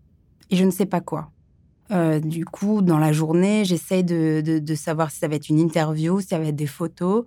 Et 0.50 0.56
je 0.56 0.64
ne 0.64 0.70
sais 0.70 0.86
pas 0.86 1.00
quoi. 1.00 1.30
Euh, 1.90 2.20
du 2.20 2.44
coup, 2.44 2.80
dans 2.80 2.98
la 2.98 3.12
journée, 3.12 3.64
j'essaye 3.64 4.04
de, 4.04 4.74
savoir 4.74 5.10
si 5.10 5.18
ça 5.18 5.28
va 5.28 5.34
être 5.34 5.48
une 5.48 5.58
interview, 5.58 6.20
si 6.20 6.28
ça 6.28 6.38
va 6.38 6.46
être 6.46 6.56
des 6.56 6.66
photos. 6.66 7.24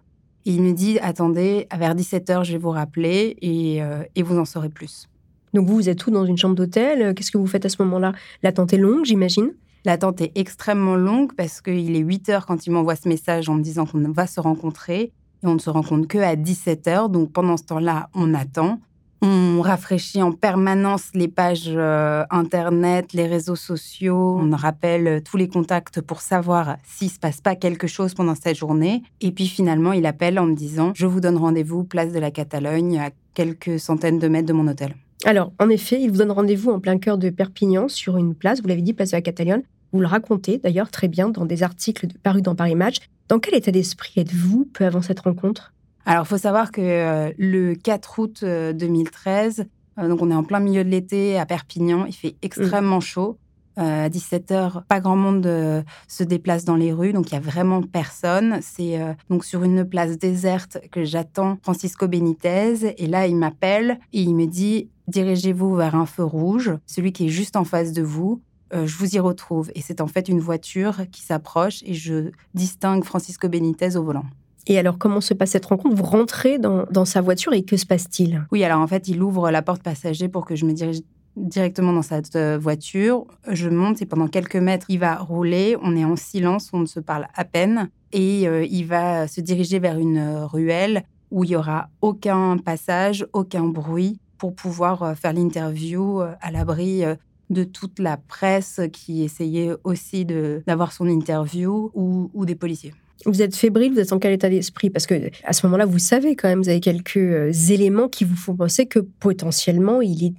Et 0.47 0.51
il 0.51 0.63
me 0.63 0.71
dit 0.71 0.97
Attendez, 0.99 1.67
vers 1.77 1.93
17h, 1.93 2.43
je 2.45 2.53
vais 2.53 2.57
vous 2.57 2.71
rappeler 2.71 3.35
et, 3.41 3.81
et 4.15 4.23
vous 4.23 4.39
en 4.39 4.45
saurez 4.45 4.69
plus. 4.69 5.07
Donc, 5.53 5.67
vous, 5.67 5.75
vous 5.75 5.89
êtes 5.89 5.99
tout 5.99 6.09
dans 6.09 6.25
une 6.25 6.37
chambre 6.37 6.55
d'hôtel. 6.55 7.13
Qu'est-ce 7.13 7.31
que 7.31 7.37
vous 7.37 7.47
faites 7.47 7.65
à 7.65 7.69
ce 7.69 7.81
moment-là? 7.83 8.13
L'attente 8.43 8.73
est 8.73 8.77
longue, 8.77 9.05
j'imagine? 9.05 9.51
L'attente 9.87 10.21
est 10.21 10.31
extrêmement 10.35 10.95
longue 10.95 11.33
parce 11.33 11.61
qu'il 11.61 11.95
est 11.95 11.99
8 11.99 12.29
h 12.29 12.45
quand 12.45 12.67
il 12.67 12.71
m'envoie 12.71 12.95
ce 12.95 13.07
message 13.07 13.47
en 13.47 13.55
me 13.55 13.61
disant 13.61 13.85
qu'on 13.85 14.11
va 14.11 14.27
se 14.27 14.39
rencontrer 14.39 15.13
et 15.43 15.47
on 15.47 15.53
ne 15.53 15.59
se 15.59 15.69
rend 15.69 15.83
compte 15.83 16.07
que 16.07 16.17
à 16.17 16.35
17 16.35 16.87
heures. 16.87 17.09
Donc 17.09 17.31
pendant 17.31 17.57
ce 17.57 17.63
temps-là, 17.63 18.09
on 18.13 18.33
attend. 18.33 18.79
On 19.21 19.61
rafraîchit 19.61 20.21
en 20.21 20.31
permanence 20.31 21.09
les 21.15 21.27
pages 21.27 21.71
euh, 21.73 22.23
internet, 22.29 23.13
les 23.13 23.25
réseaux 23.25 23.55
sociaux. 23.55 24.37
On 24.39 24.55
rappelle 24.55 25.23
tous 25.23 25.37
les 25.37 25.47
contacts 25.47 26.01
pour 26.01 26.21
savoir 26.21 26.77
s'il 26.83 27.09
se 27.09 27.17
passe 27.17 27.41
pas 27.41 27.55
quelque 27.55 27.87
chose 27.87 28.13
pendant 28.13 28.35
cette 28.35 28.57
journée. 28.57 29.01
Et 29.21 29.31
puis 29.31 29.47
finalement, 29.47 29.93
il 29.93 30.05
appelle 30.05 30.37
en 30.37 30.45
me 30.45 30.55
disant 30.55 30.91
Je 30.95 31.07
vous 31.07 31.19
donne 31.19 31.37
rendez-vous 31.37 31.83
place 31.83 32.13
de 32.13 32.19
la 32.19 32.29
Catalogne, 32.29 32.99
à 32.99 33.09
quelques 33.33 33.79
centaines 33.79 34.19
de 34.19 34.27
mètres 34.27 34.47
de 34.47 34.53
mon 34.53 34.67
hôtel. 34.67 34.95
Alors, 35.25 35.51
en 35.59 35.69
effet, 35.69 35.99
il 35.99 36.11
vous 36.11 36.17
donne 36.17 36.31
rendez-vous 36.31 36.69
en 36.71 36.79
plein 36.79 36.99
cœur 36.99 37.17
de 37.17 37.29
Perpignan, 37.29 37.87
sur 37.87 38.17
une 38.17 38.35
place, 38.35 38.61
vous 38.61 38.67
l'avez 38.67 38.83
dit, 38.83 38.93
place 38.93 39.11
de 39.11 39.17
la 39.17 39.21
Catalogne. 39.21 39.63
Vous 39.91 39.99
le 39.99 40.07
racontez 40.07 40.59
d'ailleurs 40.59 40.91
très 40.91 41.07
bien 41.07 41.29
dans 41.29 41.45
des 41.45 41.63
articles 41.63 42.07
parus 42.21 42.43
dans 42.43 42.55
Paris 42.55 42.75
Match. 42.75 42.97
Dans 43.29 43.39
quel 43.39 43.55
état 43.55 43.71
d'esprit 43.71 44.13
êtes-vous 44.17 44.69
peu 44.73 44.85
avant 44.85 45.01
cette 45.01 45.21
rencontre? 45.21 45.73
Alors, 46.09 46.23
il 46.23 46.29
faut 46.29 46.37
savoir 46.37 46.71
que 46.71 46.79
euh, 46.79 47.33
le 47.37 47.75
4 47.75 48.19
août 48.19 48.45
2013, 48.45 49.59
euh, 49.59 50.01
euh, 50.01 50.07
donc 50.07 50.21
on 50.21 50.31
est 50.31 50.35
en 50.35 50.45
plein 50.45 50.61
milieu 50.61 50.85
de 50.85 50.89
l'été 50.89 51.37
à 51.37 51.45
Perpignan, 51.45 52.05
il 52.05 52.13
fait 52.13 52.37
extrêmement 52.41 52.99
mmh. 52.99 53.01
chaud. 53.01 53.37
à 53.75 54.07
17h, 54.07 54.85
pas 54.87 55.01
grand 55.01 55.17
monde 55.17 55.83
se 56.07 56.23
déplace 56.23 56.63
dans 56.63 56.77
les 56.77 56.93
rues, 56.93 57.11
donc 57.11 57.29
il 57.29 57.33
y 57.33 57.37
a 57.37 57.41
vraiment 57.41 57.83
personne. 57.83 58.59
C'est 58.61 58.99
donc 59.29 59.43
sur 59.43 59.63
une 59.63 59.83
place 59.83 60.17
déserte 60.17 60.77
que 60.91 61.03
j'attends 61.03 61.57
Francisco 61.61 62.07
Benitez. 62.07 62.95
Et 63.03 63.07
là, 63.07 63.27
il 63.27 63.35
m'appelle 63.35 63.99
et 64.13 64.21
il 64.21 64.33
me 64.33 64.47
dit 64.47 64.89
dirigez-vous 65.09 65.75
vers 65.75 65.93
un 65.93 66.05
feu 66.05 66.23
rouge, 66.23 66.71
celui 66.85 67.11
qui 67.11 67.25
est 67.25 67.29
juste 67.29 67.57
en 67.57 67.65
face 67.65 67.91
de 67.91 68.01
vous. 68.01 68.41
Je 68.73 68.97
vous 68.97 69.15
y 69.15 69.19
retrouve. 69.19 69.69
Et 69.75 69.81
c'est 69.81 70.01
en 70.01 70.07
fait 70.07 70.27
une 70.27 70.39
voiture 70.39 71.01
qui 71.11 71.21
s'approche 71.21 71.83
et 71.85 71.93
je 71.93 72.31
distingue 72.55 73.03
Francisco 73.03 73.47
Benitez 73.47 73.95
au 73.97 74.03
volant. 74.03 74.25
Et 74.69 74.77
alors, 74.77 74.97
comment 74.97 75.21
se 75.21 75.33
passe 75.33 75.51
cette 75.51 75.65
rencontre? 75.65 75.95
Vous 75.95 76.03
rentrez 76.03 76.59
dans, 76.59 77.05
sa 77.05 77.21
voiture 77.21 77.53
et 77.53 77.63
que 77.63 77.77
se 77.77 77.85
passe-t-il? 77.85 78.45
Oui, 78.51 78.63
alors 78.63 78.81
en 78.81 78.87
fait, 78.87 79.07
il 79.07 79.23
ouvre 79.23 79.49
la 79.49 79.61
porte 79.61 79.81
passager 79.81 80.27
pour 80.27 80.45
que 80.45 80.55
je 80.55 80.65
me 80.65 80.73
dirige 80.73 80.99
directement 81.37 81.93
dans 81.93 82.01
cette 82.01 82.35
euh, 82.35 82.57
voiture. 82.57 83.25
Je 83.49 83.69
monte 83.69 84.01
et 84.01 84.05
pendant 84.05 84.27
quelques 84.27 84.57
mètres, 84.57 84.87
il 84.89 84.99
va 84.99 85.15
rouler. 85.15 85.77
On 85.81 85.95
est 85.95 86.03
en 86.03 86.17
silence, 86.17 86.69
on 86.73 86.79
ne 86.79 86.85
se 86.85 86.99
parle 86.99 87.27
à 87.33 87.45
peine. 87.45 87.89
Et 88.11 88.47
euh, 88.47 88.65
il 88.65 88.85
va 88.85 89.27
se 89.27 89.39
diriger 89.39 89.79
vers 89.79 89.97
une 89.97 90.43
ruelle 90.43 91.03
où 91.31 91.43
il 91.43 91.51
y 91.51 91.55
aura 91.55 91.89
aucun 92.01 92.57
passage, 92.57 93.25
aucun 93.33 93.63
bruit 93.65 94.19
pour 94.37 94.53
pouvoir 94.53 95.15
faire 95.17 95.33
l'interview 95.33 96.21
à 96.21 96.51
l'abri 96.51 97.03
de 97.49 97.63
toute 97.63 97.99
la 97.99 98.17
presse 98.17 98.81
qui 98.93 99.23
essayait 99.23 99.71
aussi 99.83 100.25
d'avoir 100.25 100.91
son 100.91 101.07
interview 101.07 101.91
ou, 101.93 102.45
des 102.45 102.55
policiers. 102.55 102.93
Vous 103.25 103.41
êtes 103.41 103.55
fébrile, 103.55 103.93
vous 103.93 103.99
êtes 103.99 104.13
en 104.13 104.19
quel 104.19 104.33
état 104.33 104.49
d'esprit? 104.49 104.89
Parce 104.89 105.07
que 105.07 105.29
à 105.43 105.53
ce 105.53 105.65
moment-là, 105.65 105.85
vous 105.85 105.99
savez 105.99 106.35
quand 106.35 106.47
même, 106.47 106.61
vous 106.61 106.69
avez 106.69 106.79
quelques 106.79 107.17
euh, 107.17 107.51
éléments 107.69 108.07
qui 108.07 108.23
vous 108.23 108.35
font 108.35 108.55
penser 108.55 108.85
que 108.85 108.99
potentiellement 108.99 110.01
il 110.01 110.35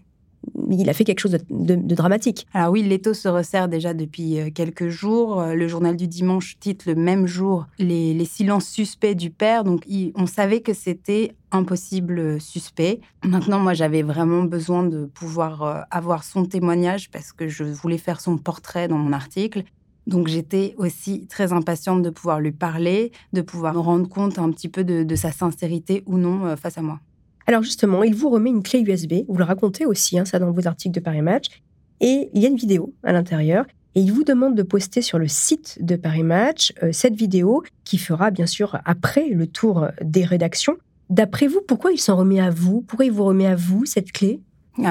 a 0.88 0.92
fait 0.92 1.04
quelque 1.04 1.20
chose 1.20 1.36
de, 1.50 1.74
dramatique. 1.94 2.46
Alors 2.54 2.72
oui, 2.72 2.82
l'étau 2.82 3.14
se 3.14 3.28
resserre 3.28 3.68
déjà 3.68 3.94
depuis 3.94 4.38
euh, 4.38 4.50
quelques 4.54 4.88
jours. 4.88 5.40
Euh, 5.40 5.54
le 5.54 5.66
journal 5.66 5.96
du 5.96 6.06
dimanche 6.06 6.56
titre 6.60 6.84
le 6.88 6.94
même 6.94 7.26
jour 7.26 7.66
les, 7.78 8.24
silences 8.24 8.68
suspects 8.68 9.14
du 9.14 9.30
père. 9.30 9.64
Donc 9.64 9.82
on 10.14 10.26
savait 10.26 10.60
que 10.60 10.72
c'était 10.72 11.34
un 11.50 11.64
possible 11.64 12.40
suspect. 12.40 13.00
Maintenant, 13.24 13.58
moi, 13.58 13.74
j'avais 13.74 14.02
vraiment 14.02 14.44
besoin 14.44 14.84
de 14.84 15.06
pouvoir 15.06 15.86
avoir 15.90 16.22
son 16.22 16.44
témoignage 16.44 17.10
parce 17.10 17.32
que 17.32 17.48
je 17.48 17.64
voulais 17.64 17.98
faire 17.98 18.20
son 18.20 18.36
portrait 18.36 18.86
dans 18.86 18.98
mon 18.98 19.12
article. 19.12 19.64
Donc 20.08 20.26
j'étais 20.26 20.74
aussi 20.78 21.28
très 21.28 21.52
impatiente 21.52 22.02
de 22.02 22.10
pouvoir 22.10 22.40
lui 22.40 22.50
parler, 22.50 23.12
de 23.32 23.42
pouvoir 23.42 23.74
me 23.74 23.78
rendre 23.78 24.08
compte 24.08 24.40
un 24.40 24.50
petit 24.50 24.68
peu 24.68 24.82
de 24.82 25.14
sa 25.14 25.30
sincérité 25.30 26.02
ou 26.06 26.18
non 26.18 26.56
face 26.56 26.78
à 26.78 26.82
moi. 26.82 26.98
Alors 27.48 27.62
justement, 27.62 28.02
il 28.02 28.14
vous 28.14 28.28
remet 28.28 28.50
une 28.50 28.62
clé 28.62 28.80
USB, 28.80 29.24
vous 29.26 29.38
le 29.38 29.44
racontez 29.44 29.86
aussi, 29.86 30.18
hein, 30.18 30.26
ça 30.26 30.38
dans 30.38 30.50
vos 30.50 30.66
articles 30.66 30.94
de 30.94 31.00
Paris 31.00 31.22
Match, 31.22 31.46
et 32.00 32.28
il 32.34 32.42
y 32.42 32.44
a 32.44 32.48
une 32.50 32.56
vidéo 32.56 32.92
à 33.02 33.12
l'intérieur, 33.12 33.64
et 33.94 34.00
il 34.00 34.12
vous 34.12 34.22
demande 34.22 34.54
de 34.54 34.62
poster 34.62 35.00
sur 35.00 35.18
le 35.18 35.28
site 35.28 35.78
de 35.80 35.96
Paris 35.96 36.24
Match 36.24 36.74
euh, 36.82 36.90
cette 36.92 37.14
vidéo 37.14 37.62
qui 37.84 37.96
fera 37.96 38.30
bien 38.30 38.44
sûr 38.44 38.78
après 38.84 39.30
le 39.30 39.46
tour 39.46 39.88
des 40.02 40.24
rédactions. 40.24 40.76
D'après 41.08 41.46
vous, 41.46 41.62
pourquoi 41.66 41.90
il 41.90 41.98
s'en 41.98 42.16
remet 42.16 42.38
à 42.38 42.50
vous? 42.50 42.82
Pourquoi 42.82 43.06
il 43.06 43.12
vous 43.12 43.24
remet 43.24 43.46
à 43.46 43.56
vous 43.56 43.86
cette 43.86 44.12
clé? 44.12 44.40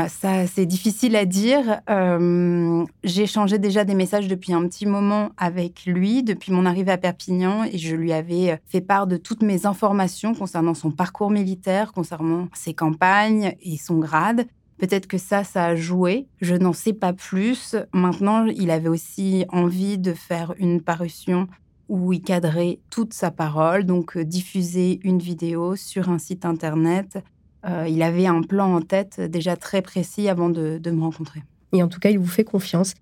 Ça, 0.10 0.48
c'est 0.48 0.66
difficile 0.66 1.16
à 1.16 1.26
dire. 1.26 1.82
Euh, 1.90 2.86
j'ai 3.04 3.26
déjà 3.58 3.86
des 3.86 3.96
messages 3.96 4.28
depuis 4.28 4.54
un 4.54 4.68
petit 4.68 4.86
moment 4.86 5.30
avec 5.38 5.86
lui, 5.86 6.24
depuis 6.24 6.52
mon 6.52 6.66
arrivée 6.66 6.92
à 6.92 6.98
Perpignan, 6.98 7.64
et 7.64 7.78
je 7.78 7.96
lui 7.96 8.12
avais 8.12 8.60
fait 8.66 8.82
part 8.82 9.08
de 9.08 9.18
toutes 9.18 9.44
mes 9.44 9.66
informations 9.66 10.34
concernant 10.34 10.74
son 10.74 10.92
parcours 10.92 11.32
militaire, 11.32 11.94
concernant 11.94 12.48
ses 12.54 12.74
campagnes 12.74 13.56
et 13.62 13.78
son 13.78 14.00
grade. 14.00 14.48
Peut-être 14.78 15.08
que 15.08 15.18
ça, 15.18 15.44
ça 15.44 15.66
a 15.66 15.76
joué. 15.76 16.28
Je 16.42 16.56
n'en 16.56 16.74
sais 16.74 16.94
pas 16.94 17.14
plus. 17.14 17.76
Maintenant, 17.94 18.46
il 18.46 18.70
avait 18.72 18.90
aussi 18.90 19.46
envie 19.50 19.98
de 19.98 20.14
faire 20.14 20.54
une 20.60 20.82
parution 20.82 21.48
où 21.90 22.12
il 22.12 22.22
cadrait 22.22 22.80
toute 22.90 23.14
sa 23.14 23.32
parole, 23.32 23.86
donc 23.86 24.18
euh, 24.18 24.26
diffuser 24.26 25.00
une 25.04 25.20
vidéo 25.20 25.78
sur 25.78 26.10
un 26.10 26.20
site 26.20 26.44
internet 26.44 27.20
euh, 27.68 27.88
il 27.88 28.02
avait 28.02 28.28
un 28.28 28.42
plan 28.42 28.76
en 28.76 28.82
tête 28.82 29.20
déjà 29.20 29.58
très 29.58 29.82
précis 29.82 30.30
avant 30.30 30.50
de, 30.50 30.80
me 30.86 31.02
rencontrer. 31.02 31.44
Et 31.74 31.84
en 31.84 31.88
tout 31.88 32.00
cas, 32.00 32.10
il 32.10 32.20
vous 32.20 32.28
fait 32.28 32.44
confiance. 32.44 32.94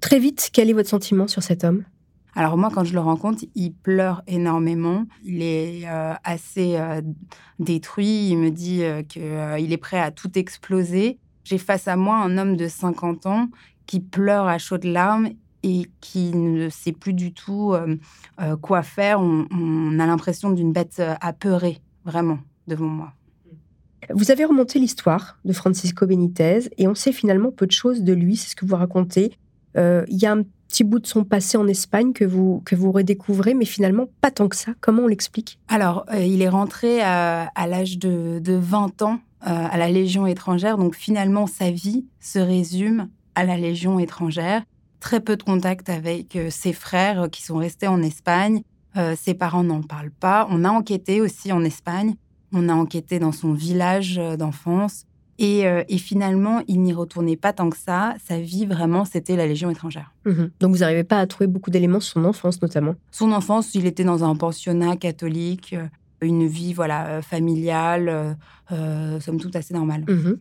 Très 0.00 0.18
vite, 0.18 0.50
quel 0.52 0.68
est 0.68 0.72
votre 0.72 0.88
sentiment 0.88 1.26
sur 1.26 1.42
cet 1.42 1.64
homme? 1.64 1.84
Alors 2.36 2.56
moi, 2.56 2.70
quand 2.72 2.84
je 2.84 2.92
le 2.92 3.00
rencontre, 3.00 3.44
il 3.54 3.72
pleure 3.72 4.22
énormément. 4.26 5.06
Il 5.24 5.42
est 5.42 5.82
euh, 5.86 6.14
assez 6.22 6.76
euh, 6.76 7.00
détruit. 7.58 8.28
Il 8.28 8.38
me 8.38 8.50
dit 8.50 8.82
qu'il 9.08 9.72
est 9.72 9.80
prêt 9.80 9.98
à 9.98 10.10
tout 10.10 10.38
exploser. 10.38 11.18
J'ai 11.44 11.58
face 11.58 11.88
à 11.88 11.96
moi 11.96 12.16
un 12.16 12.38
homme 12.38 12.56
de 12.56 12.68
50 12.68 13.26
ans 13.26 13.48
qui 13.86 14.00
pleure 14.00 14.46
à 14.46 14.58
chaudes 14.58 14.84
larmes 14.84 15.30
et 15.62 15.86
qui 16.00 16.32
ne 16.32 16.68
sait 16.68 16.92
plus 16.92 17.12
du 17.12 17.32
tout 17.32 17.74
quoi 18.62 18.82
faire. 18.82 19.20
on 19.20 19.98
a 19.98 20.06
l'impression 20.06 20.50
d'une 20.50 20.72
bête 20.72 21.02
apeurée, 21.20 21.78
vraiment, 22.04 22.38
devant 22.68 22.86
moi. 22.86 23.12
Vous 24.08 24.30
avez 24.30 24.44
remonté 24.44 24.78
l'histoire 24.78 25.38
de 25.44 25.52
Francisco 25.52 26.06
Benitez 26.06 26.70
et 26.78 26.88
on 26.88 26.94
sait 26.94 27.12
finalement 27.12 27.50
peu 27.50 27.66
de 27.66 27.72
choses 27.72 28.02
de 28.02 28.12
lui, 28.12 28.36
c'est 28.36 28.50
ce 28.50 28.56
que 28.56 28.64
vous 28.64 28.76
racontez. 28.76 29.32
Euh, 29.76 30.04
il 30.08 30.18
y 30.18 30.26
a 30.26 30.32
un 30.32 30.42
petit 30.68 30.84
bout 30.84 30.98
de 30.98 31.06
son 31.06 31.24
passé 31.24 31.58
en 31.58 31.66
Espagne 31.68 32.12
que 32.12 32.24
vous, 32.24 32.62
que 32.64 32.74
vous 32.74 32.92
redécouvrez, 32.92 33.54
mais 33.54 33.64
finalement 33.64 34.06
pas 34.20 34.30
tant 34.30 34.48
que 34.48 34.56
ça. 34.56 34.72
Comment 34.80 35.02
on 35.02 35.06
l'explique? 35.06 35.58
Alors, 35.68 36.06
euh, 36.12 36.24
il 36.24 36.42
est 36.42 36.48
rentré 36.48 37.02
à, 37.02 37.50
l'âge 37.68 37.98
de, 37.98 38.40
20 38.44 39.02
ans 39.02 39.20
euh, 39.46 39.66
à 39.70 39.76
la 39.76 39.90
Légion 39.90 40.26
étrangère, 40.26 40.78
donc 40.78 40.94
finalement 40.94 41.46
sa 41.46 41.70
vie 41.70 42.06
se 42.20 42.38
résume 42.38 43.08
à 43.34 43.44
la 43.44 43.56
Légion 43.56 43.98
étrangère. 43.98 44.62
Très 44.98 45.20
peu 45.20 45.36
de 45.36 45.42
contact 45.42 45.88
avec 45.88 46.36
ses 46.50 46.72
frères 46.72 47.28
qui 47.30 47.42
sont 47.42 47.56
restés 47.56 47.86
en 47.86 48.02
Espagne. 48.02 48.60
ses 49.16 49.32
parents 49.32 49.64
n'en 49.64 49.80
parlent 49.80 50.10
pas. 50.10 50.46
On 50.50 50.62
a 50.62 50.68
enquêté 50.68 51.22
aussi 51.22 51.50
en 51.52 51.64
Espagne 51.64 52.16
on 52.52 52.68
a 52.68 52.74
enquêté 52.74 53.18
dans 53.18 53.32
son 53.32 53.52
village 53.52 54.18
euh, 54.18 54.36
d'enfance. 54.36 55.06
Euh, 55.42 55.84
et, 55.88 55.96
finalement, 55.96 56.60
il 56.68 56.82
n'y 56.82 56.92
retournait 56.92 57.36
pas 57.36 57.54
tant 57.54 57.70
que 57.70 57.78
ça. 57.78 58.14
Sa 58.28 58.38
vie, 58.38 58.66
vraiment, 58.66 59.06
c'était 59.06 59.36
la 59.36 59.46
Légion 59.46 59.70
étrangère. 59.70 60.12
Mhm. 60.26 60.50
Donc, 60.60 60.72
vous 60.72 60.80
n'arrivez 60.80 61.04
pas 61.04 61.18
à 61.18 61.26
trouver 61.26 61.46
beaucoup 61.46 61.70
d'éléments 61.70 62.00
sur 62.00 62.20
son 62.20 62.26
enfance, 62.26 62.60
notamment? 62.60 62.94
Son 63.10 63.32
enfance, 63.32 63.74
il 63.74 63.86
était 63.86 64.04
dans 64.04 64.22
un 64.22 64.36
pensionnat 64.36 64.96
catholique, 64.96 65.72
euh, 65.72 65.86
une 66.20 66.46
vie 66.46 66.74
voilà 66.74 67.22
familiale, 67.22 68.36
somme 68.68 69.40
toute 69.40 69.56
assez 69.56 69.72
normale. 69.72 70.04
Mhm. 70.06 70.38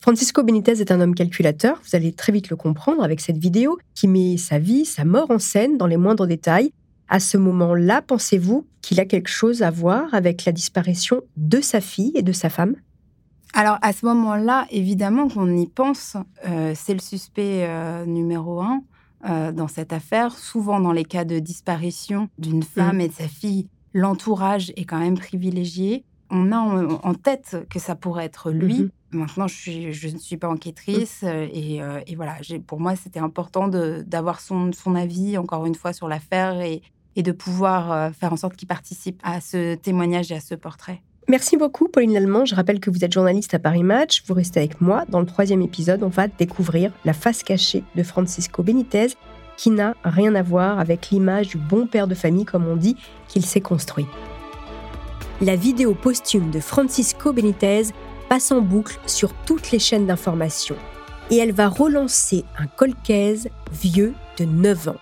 Francisco 0.00 0.42
Benitez 0.42 0.80
est 0.80 0.90
un 0.90 1.00
homme 1.00 1.14
calculateur, 1.14 1.80
vous 1.84 1.94
allez 1.94 2.12
très 2.12 2.32
vite 2.32 2.50
le 2.50 2.56
comprendre 2.56 3.04
avec 3.04 3.20
cette 3.20 3.38
vidéo 3.38 3.78
qui 3.94 4.08
met 4.08 4.36
sa 4.36 4.58
vie, 4.58 4.84
sa 4.84 5.04
mort 5.04 5.30
en 5.30 5.38
scène 5.38 5.78
dans 5.78 5.86
les 5.86 5.96
moindres 5.96 6.26
détails. 6.26 6.72
À 7.12 7.20
ce 7.20 7.36
moment-là, 7.36 8.00
pensez-vous 8.00 8.66
qu'il 8.80 8.98
a 8.98 9.04
quelque 9.04 9.28
chose 9.28 9.60
à 9.60 9.70
voir 9.70 10.14
avec 10.14 10.46
la 10.46 10.52
disparition 10.52 11.20
de 11.36 11.60
sa 11.60 11.82
fille 11.82 12.12
et 12.14 12.22
de 12.22 12.32
sa 12.32 12.48
femme? 12.48 12.74
Alors 13.52 13.76
à 13.82 13.92
ce 13.92 14.06
moment-là, 14.06 14.66
évidemment 14.70 15.28
qu'on 15.28 15.54
y 15.54 15.66
pense, 15.66 16.16
euh, 16.48 16.72
c'est 16.74 16.94
le 16.94 17.00
suspect 17.00 17.66
euh, 17.68 18.06
numéro 18.06 18.62
un 18.62 18.82
euh, 19.28 19.52
dans 19.52 19.68
cette 19.68 19.92
affaire. 19.92 20.32
Souvent 20.38 20.80
dans 20.80 20.92
les 20.92 21.04
cas 21.04 21.26
de 21.26 21.38
disparition 21.38 22.30
d'une 22.38 22.62
femme 22.62 22.96
mmh. 22.96 23.00
et 23.02 23.08
de 23.08 23.12
sa 23.12 23.28
fille, 23.28 23.68
l'entourage 23.92 24.72
est 24.76 24.86
quand 24.86 24.98
même 24.98 25.18
privilégié. 25.18 26.06
On 26.30 26.50
a 26.50 26.56
en, 26.56 27.12
tête 27.12 27.58
que 27.68 27.78
ça 27.78 27.94
pourrait 27.94 28.24
être 28.24 28.50
lui. 28.50 28.84
Mmh 28.84 28.90
Maintenant, 29.14 29.46
je, 29.46 30.10
ne 30.10 30.18
suis 30.18 30.38
pas 30.38 30.48
enquêtrice 30.48 31.22
et, 31.22 31.82
voilà, 32.16 32.38
pour 32.66 32.80
moi, 32.80 32.96
c'était 32.96 33.20
important 33.20 33.68
d'avoir 33.68 34.40
son, 34.40 34.72
son 34.72 34.94
avis, 34.94 35.36
encore 35.36 35.66
une 35.66 35.74
fois, 35.74 35.92
sur 35.92 36.08
l'affaire 36.08 36.62
et, 36.62 36.80
et 37.16 37.22
de 37.22 37.32
pouvoir 37.32 37.92
euh, 37.92 38.10
faire 38.10 38.32
en 38.32 38.36
sorte 38.36 38.56
qu'il 38.56 38.68
participe 38.68 39.20
à 39.22 39.40
ce 39.40 39.74
témoignage 39.74 40.32
et 40.32 40.36
à 40.36 40.40
ce 40.40 40.54
portrait. 40.54 41.02
Merci 41.28 41.56
beaucoup, 41.56 41.88
Pauline 41.88 42.14
Lallemand. 42.14 42.44
Je 42.44 42.54
rappelle 42.54 42.80
que 42.80 42.90
vous 42.90 43.04
êtes 43.04 43.12
journaliste 43.12 43.54
à 43.54 43.58
Paris 43.58 43.84
Match. 43.84 44.24
Vous 44.26 44.34
restez 44.34 44.60
avec 44.60 44.80
moi. 44.80 45.04
Dans 45.08 45.20
le 45.20 45.26
troisième 45.26 45.62
épisode, 45.62 46.02
on 46.02 46.08
va 46.08 46.26
découvrir 46.26 46.92
la 47.04 47.12
face 47.12 47.42
cachée 47.42 47.84
de 47.94 48.02
Francisco 48.02 48.62
Benitez, 48.62 49.08
qui 49.56 49.70
n'a 49.70 49.94
rien 50.02 50.34
à 50.34 50.42
voir 50.42 50.80
avec 50.80 51.10
l'image 51.10 51.48
du 51.48 51.58
bon 51.58 51.86
père 51.86 52.08
de 52.08 52.14
famille, 52.14 52.44
comme 52.44 52.66
on 52.66 52.76
dit, 52.76 52.96
qu'il 53.28 53.46
s'est 53.46 53.60
construit. 53.60 54.06
La 55.40 55.54
vidéo 55.54 55.94
posthume 55.94 56.50
de 56.50 56.60
Francisco 56.60 57.32
Benitez 57.32 57.82
passe 58.28 58.50
en 58.50 58.60
boucle 58.60 58.98
sur 59.06 59.32
toutes 59.32 59.70
les 59.70 59.78
chaînes 59.78 60.06
d'information. 60.06 60.76
Et 61.30 61.36
elle 61.36 61.52
va 61.52 61.68
relancer 61.68 62.44
un 62.58 62.66
colcaise 62.66 63.48
vieux 63.72 64.14
de 64.38 64.44
9 64.44 64.88
ans. 64.88 64.96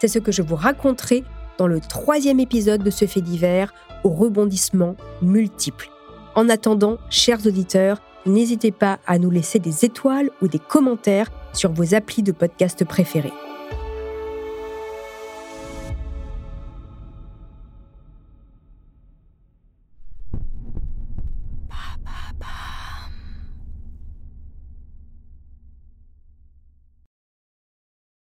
C'est 0.00 0.08
ce 0.08 0.18
que 0.18 0.32
je 0.32 0.42
vous 0.42 0.56
raconterai 0.56 1.24
dans 1.62 1.68
le 1.68 1.78
troisième 1.78 2.40
épisode 2.40 2.82
de 2.82 2.90
ce 2.90 3.06
fait 3.06 3.20
divers 3.20 3.72
aux 4.02 4.10
rebondissements 4.10 4.96
multiples. 5.22 5.90
En 6.34 6.48
attendant, 6.48 6.98
chers 7.08 7.46
auditeurs, 7.46 8.02
n'hésitez 8.26 8.72
pas 8.72 8.98
à 9.06 9.20
nous 9.20 9.30
laisser 9.30 9.60
des 9.60 9.84
étoiles 9.84 10.30
ou 10.42 10.48
des 10.48 10.58
commentaires 10.58 11.30
sur 11.52 11.70
vos 11.70 11.94
applis 11.94 12.24
de 12.24 12.32
podcast 12.32 12.84
préférés. 12.84 13.32